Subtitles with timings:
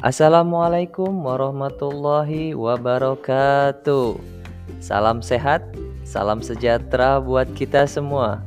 [0.00, 4.16] Assalamualaikum warahmatullahi wabarakatuh.
[4.80, 5.60] Salam sehat,
[6.08, 8.40] salam sejahtera buat kita semua.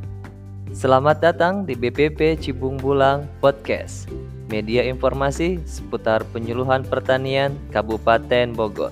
[0.74, 4.10] Selamat datang di BPP Cibung Bulang Podcast,
[4.50, 8.90] media informasi seputar penyuluhan pertanian Kabupaten Bogor.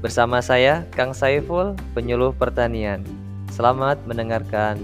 [0.00, 3.04] Bersama saya, Kang Saiful, penyuluh pertanian.
[3.52, 4.80] Selamat mendengarkan.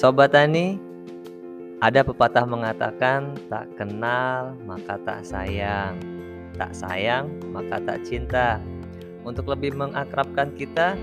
[0.00, 0.80] Sobat Tani,
[1.84, 5.92] ada pepatah mengatakan tak kenal maka tak sayang,
[6.56, 8.64] tak sayang maka tak cinta.
[9.28, 10.96] Untuk lebih mengakrabkan kita,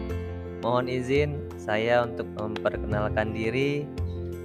[0.65, 3.85] mohon izin saya untuk memperkenalkan diri.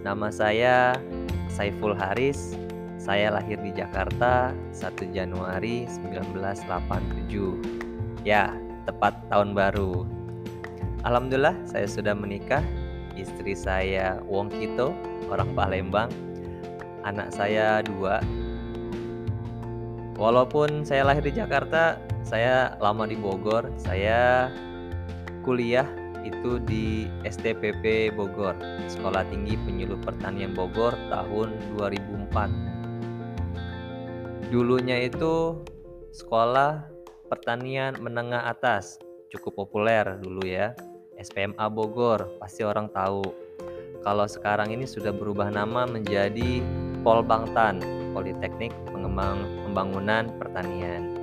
[0.05, 1.01] Nama saya
[1.49, 2.53] Saiful Haris.
[3.01, 8.21] Saya lahir di Jakarta 1 Januari 1987.
[8.21, 8.53] Ya,
[8.85, 10.05] tepat tahun baru.
[11.09, 12.61] Alhamdulillah saya sudah menikah
[13.19, 14.95] istri saya Wong Kito
[15.29, 16.11] orang Palembang
[17.03, 18.23] anak saya dua.
[20.17, 23.67] Walaupun saya lahir di Jakarta saya lama di Bogor.
[23.81, 24.53] Saya
[25.43, 25.89] kuliah
[26.23, 28.55] itu di STPP Bogor
[28.87, 32.73] Sekolah Tinggi Penyuluh Pertanian Bogor tahun 2004
[34.53, 35.65] dulunya itu
[36.13, 36.85] sekolah
[37.33, 39.01] pertanian menengah atas
[39.33, 40.77] cukup populer dulu ya
[41.23, 43.23] SPMA Bogor, pasti orang tahu.
[44.03, 46.59] Kalau sekarang ini sudah berubah nama menjadi
[47.07, 47.79] Polbangtan,
[48.11, 51.15] Politeknik Pengembang Pembangunan Pertanian.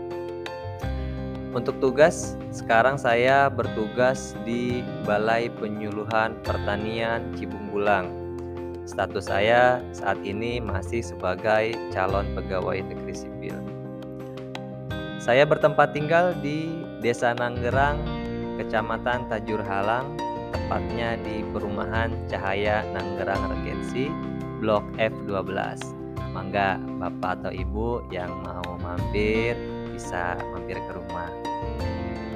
[1.51, 8.07] Untuk tugas, sekarang saya bertugas di Balai Penyuluhan Pertanian Cibung Bulang.
[8.87, 13.57] Status saya saat ini masih sebagai calon pegawai negeri sipil.
[15.19, 18.18] Saya bertempat tinggal di Desa Nanggerang,
[18.59, 20.19] Kecamatan Tajur Halang,
[20.51, 24.11] tepatnya di Perumahan Cahaya Nanggerang Regensi,
[24.59, 25.47] Blok F12.
[26.35, 29.55] Mangga Bapak atau Ibu yang mau mampir
[29.95, 31.31] bisa mampir ke rumah.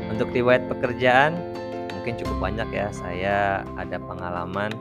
[0.07, 1.35] Untuk riwayat pekerjaan
[1.91, 2.88] mungkin cukup banyak ya.
[2.95, 4.72] Saya ada pengalaman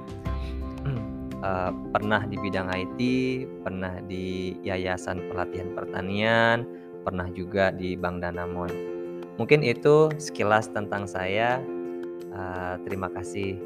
[1.42, 3.00] uh, pernah di bidang IT,
[3.66, 6.62] pernah di Yayasan Pelatihan Pertanian,
[7.02, 9.01] pernah juga di Bank Danamon.
[9.40, 11.60] Mungkin itu sekilas tentang saya.
[12.32, 13.56] Uh, terima kasih.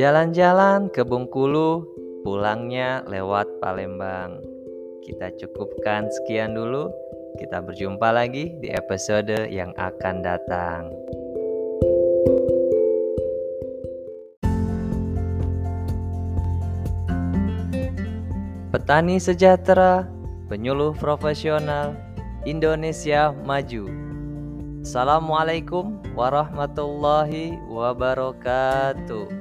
[0.00, 1.84] Jalan-jalan ke Bengkulu,
[2.24, 4.40] pulangnya lewat Palembang.
[5.04, 6.88] Kita cukupkan sekian dulu.
[7.36, 10.88] Kita berjumpa lagi di episode yang akan datang.
[18.70, 20.06] Petani sejahtera,
[20.46, 21.98] penyuluh profesional,
[22.46, 23.90] Indonesia maju.
[24.86, 29.39] Assalamualaikum warahmatullahi wabarakatuh.